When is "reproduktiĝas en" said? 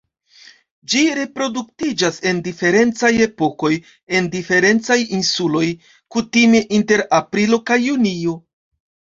1.17-2.39